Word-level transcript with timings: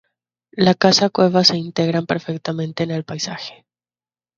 Las 0.55 0.77
casas-cueva 0.77 1.43
se 1.43 1.57
integran 1.57 2.07
perfectamente 2.07 2.81
en 2.83 2.89
el 2.89 3.03
paisaje. 3.03 3.67